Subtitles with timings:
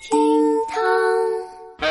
[0.00, 0.18] 厅
[0.66, 1.86] 堂，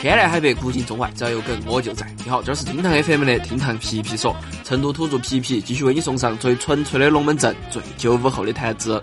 [0.00, 2.06] 天南海北，古今中外，只要有梗我就在。
[2.22, 9.02] 你好，这是厅堂 FM 的厅堂皮皮说，成都土著皮皮继续为你送上最纯粹的龙门阵，最九五后的谈资。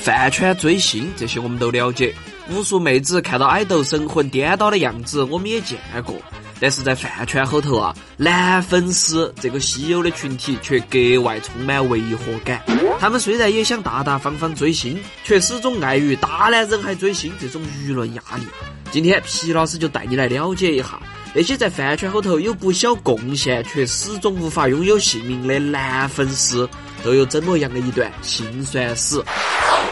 [0.00, 2.14] 饭圈追星这些我们都了解，
[2.48, 6.16] 无数妹子看到爱豆神魂颠倒的样子，我们也见过。
[6.62, 12.62] 但是在饭圈后头啊，男粉丝这个稀有的群体却格外充满违和感。
[13.00, 18.46] 他们虽然也想大大方方追星，却始终碍于大男人还追星这种舆论压力。
[18.92, 21.00] 今天皮老师就带你来了解一下
[21.34, 26.68] 那些在饭圈后头有不小贡献，却始终无法拥有姓名的男粉丝，
[27.02, 29.20] 都有怎么样的一段辛酸史。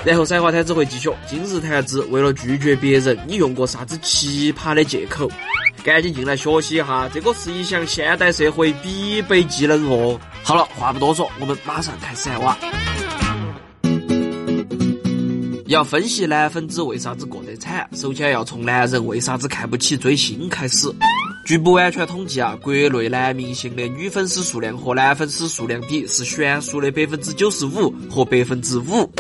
[0.05, 5.29] 然后三话谈只会继续，今日谈资为了拒绝别人，你用过啥子奇葩的借口？
[5.83, 10.21] 赶紧进来学习一下，这个是一项现代社会必备技能哦。
[10.43, 12.57] 好了，话不多说，我们马上开始哇。
[15.67, 20.93] 要分析男粉子为啥子过得惨，首先要从男人为啥子看不起追星开始。
[21.47, 29.11] 据不完全统计啊，国内男明星的女粉丝数量和男粉丝数量比是悬殊的百分之九十五和百分之五。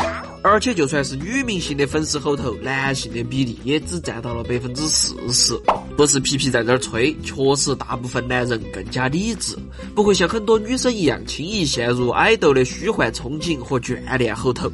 [0.42, 5.54] 而且就算是女明星的粉丝后头，男性的比例也只占到了百分之四十。
[5.96, 9.54] 不是皮皮在这儿吹，确实大部分男人更加理智，
[9.94, 14.70] 不会像很多女生一样轻易陷入爱豆的虚幻憧憬和眷恋后头。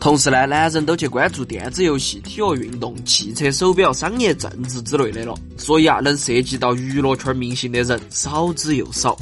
[0.00, 9.16] 同时呢，男人都去关注电子游戏、体育运动、汽车、手表、商业、政治之类的了，所以啊，能涉及到娱乐圈明星的人少之又少。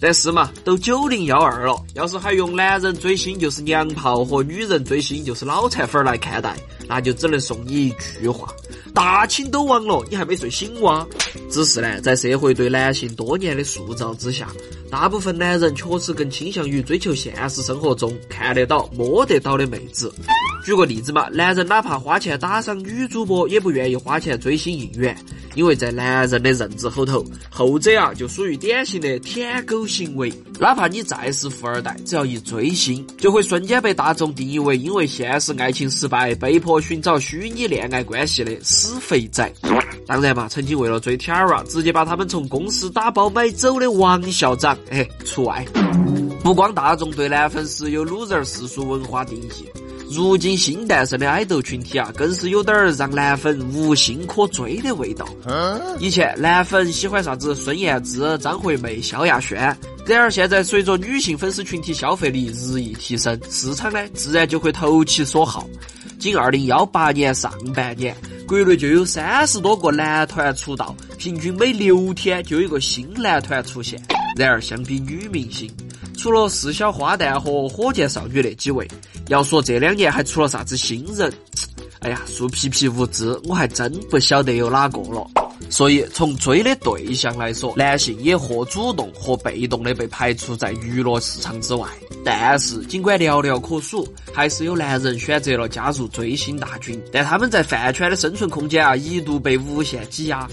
[0.00, 6.56] 但是嘛，都九零幺二了，要是还用男人追星就是娘炮和女人追星就是脑残粉来看待，
[6.88, 8.48] 那就只能送你一句话：
[8.94, 11.06] 大清都亡了，你还没睡醒哇？
[11.50, 14.48] 只是呢，在社会对男性多年的塑造之下，
[14.90, 20.12] 大部分男人确实更倾向于追求现实生活中看得到、摸得到的妹子。
[20.64, 25.16] 举个例子嘛，男人哪怕花钱打赏女主播，也不愿意花钱追星应援。
[25.54, 30.32] 因为在男人的认知后头，后者啊就属于典型的舔狗行为。
[30.60, 39.52] 哪怕你再是富二代，只要一追星，就会瞬间被大众定义为因为现实爱情失败，被迫寻找虚拟恋爱关系的死肥仔。
[40.06, 45.64] 当然嘛，曾经为了追 Tiara，直接把他们从公司打包买走的王校长，哎，除外。
[46.42, 49.68] 不光大众对男粉丝有 loser 世俗文化定义。
[50.10, 55.28] 如今新诞生的爱豆群体啊，更是有点儿让男粉无心可追的味道。
[55.98, 65.68] 以前男粉喜欢啥子孙燕姿、张惠妹、萧亚轩，然而现在随着女性粉丝群体消费力日益提升，市场呢自然就会投其所好。
[66.18, 68.14] 仅二零幺八年上半年，
[68.46, 74.02] 国内就有三十多个男团出道，平均每六天就有一个新男团出现。
[74.36, 75.70] 然而相比女明星，
[76.16, 78.86] 除了四小花旦和火箭少女那几位。
[79.28, 81.32] 要说这两年还出了啥子新人？
[82.00, 85.37] 哎呀，树皮皮无知，我还真不晓得有哪个了。
[85.70, 91.86] 所以从追的对象来说，男性也或主动或被动的被排除在娱乐市场之外。
[92.24, 97.00] 但是尽管寥寥可数，还是有男人选择了加入追星大军。
[97.12, 100.48] 但他们在饭圈的生存空间啊，一度被无限挤压。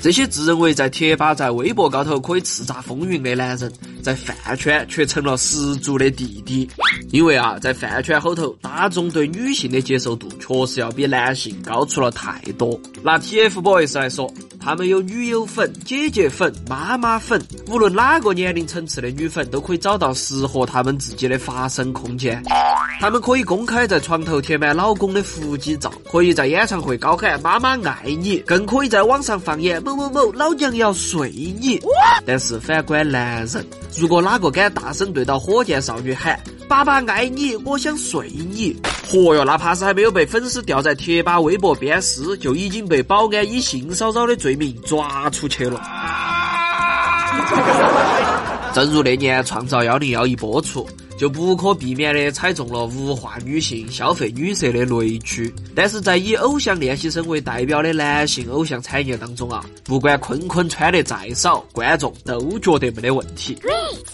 [0.00, 6.68] 这些自认为在贴吧、在微博高头可以叱咤风云的男人，在饭圈却成了十足的弟弟。
[7.10, 12.78] 因为啊，在饭圈后头，大众对女性的接受度确实要比男性高出了太多。
[13.02, 14.30] 拿 TFBOYS 来说，
[14.60, 22.42] 他们有女友粉、姐姐粉、妈妈粉，无论哪个年龄层次的女粉都可以找到适合他们自己的发声空间。
[23.00, 31.80] 他们可以公开在床头贴满老公的腹肌照，可以在演唱会高喊“妈妈爱你”，更可以在网上放言“某某某，老娘要睡你”。
[32.26, 33.64] 但是反观男人，
[33.96, 38.76] 如果哪个敢大声对到火箭少女喊“爸爸爱你，我想睡你”，
[39.08, 45.80] 嚯哟，哪怕是还没有被粉丝吊在贴吧、微博鞭尸，就已经被保安以性骚扰的罪名抓出去了。
[48.74, 50.84] 正如那年《创造幺零幺》一播出。
[51.18, 55.52] 就不可避免的踩中了物化女性、消费女色的雷区。
[55.74, 63.58] 但是在以偶像练习生为代表的男性偶像产业当中啊，不管坤坤穿的再少，观众都觉得没得问题。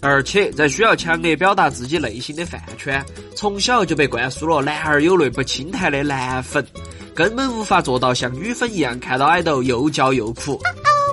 [0.00, 6.66] 而且在需要强烈表达自己内心的饭圈，从小就被灌输了“男儿有泪不轻弹”的男粉，
[7.14, 10.58] 根本无法做到像女粉一样看到爱豆又叫又哭。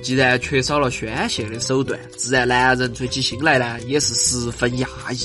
[0.01, 5.17] 既然缺少了宣泄的手段，自然男人追起心来呢，也是十分压抑。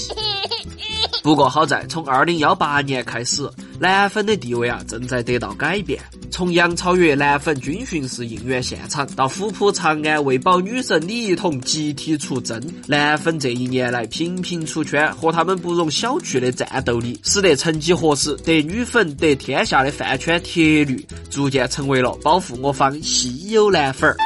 [1.22, 3.48] 不过好在，从二零幺八年开始，
[3.80, 6.00] 男粉的地位啊正在得到改变。
[6.30, 24.16] 从杨超越男粉军训式应援现场，到虎扑长安为保女神李一桐集体出征，男粉这一年来频频出圈，和他们不容小觑的战斗力，使得曾几何时得女粉得天下的饭圈铁律，逐渐成为了保护我方稀有男粉儿。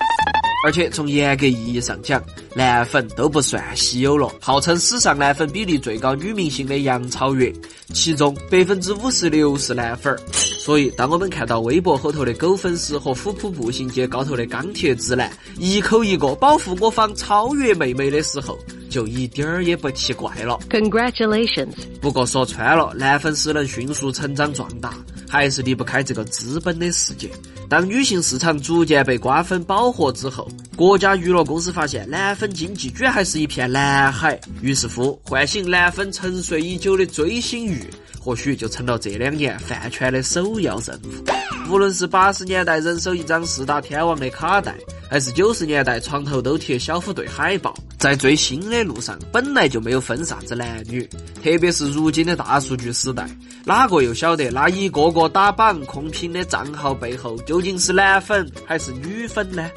[0.64, 2.22] 而且从严格意义上讲，
[2.54, 4.30] 男粉都不算稀有了。
[4.40, 7.52] 号称史上男粉比例最高女明星的杨超越，
[7.94, 10.20] 其中百分之五十六是男粉儿。
[10.32, 18.58] 所以，当我们看到微博后头的狗粉丝和虎扑步行街高头的钢铁直男一口一个保护我方超越妹妹的时候，
[18.90, 20.60] 就一点儿也不奇怪了。
[20.68, 21.70] Congratulations！
[22.02, 24.94] 不过说穿了，男粉丝能迅速成长壮大，
[25.30, 27.30] 还是离不开这个资本的世界。
[27.68, 37.84] 当女性市场逐渐被瓜分饱和之后，国家娱乐公司发现男粉经济居然还是一片蓝海，于是乎唤醒男粉沉睡已久的追星欲，
[38.18, 41.70] 或许就成了这两年饭圈的首要任务。
[41.70, 44.74] 无论是八十年代人手一张四大天王的卡带，
[45.08, 51.06] 还是九十年代床头都贴小虎队海报，在追星的路上本来就没有分啥子男女，
[51.44, 53.28] 特别是如今的大数据时代，
[53.66, 59.68] 哪个又晓得那一个个打榜控评的账号背后究竟是男粉还是女粉呢？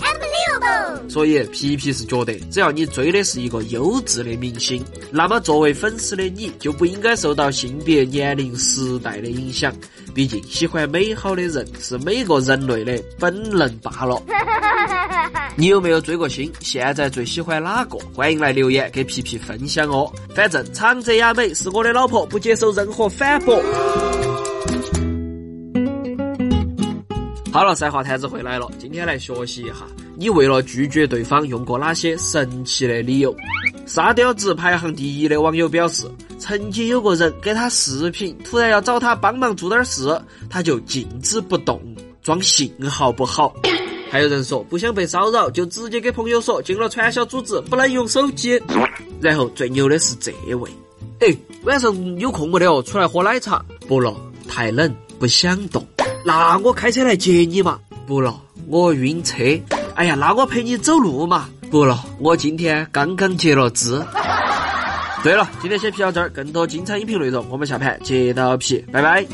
[1.09, 4.81] 所以皮皮是觉得，只要你追的是一个优质的明星，
[5.11, 9.75] 那么作为粉丝的你就不应该受到性别、年龄、时代的影响。
[10.13, 14.23] 毕竟，喜欢美好的人是每个人类的本能罢了。
[15.55, 16.51] 你有没有追过星？
[16.59, 17.97] 现在最喜欢哪个？
[18.13, 20.11] 欢迎来留言给皮皮分享哦。
[20.33, 23.61] 反正长泽雅美是我的老婆，不接受任何反驳。
[27.51, 29.75] 好了，赛话摊子回来了，今天来学习一下，
[30.17, 33.35] 你为了拒绝对方用过哪些神奇的理由？
[33.85, 36.09] 沙雕值排行第一的网友表示，
[36.39, 40.19] 曾经有个人给他视频，突然要找他帮忙做点事，
[40.49, 41.79] 他就静止不动，
[42.23, 43.53] 装信号不好。
[44.13, 48.61] 还有人说不想被骚扰，就直接给朋友说进了传销组织不能用手机。
[49.19, 50.69] 然后最牛的是这位，
[51.19, 52.79] 哎，晚上有空没得哦？
[52.83, 53.65] 出来喝奶茶？
[53.87, 54.15] 不了，
[54.47, 55.83] 太冷，不想动。
[56.23, 57.79] 那我开车来接你嘛？
[58.05, 59.43] 不了，我晕车。
[59.95, 61.49] 哎呀，那我陪你走路嘛？
[61.71, 63.99] 不了，我今天刚刚截了肢。
[65.23, 69.25] 对了，今天先皮到这儿，更多精彩音频内容，我们下盘接到皮，拜拜。